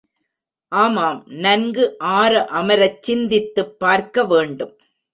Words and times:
ஆமாம் 0.71 1.19
நன்கு 1.43 1.85
ஆர 2.13 2.33
அமரச் 2.53 3.01
சிந்தித்துப் 3.03 3.79
பார்க்க 3.79 4.25
வேண்டும். 4.25 4.73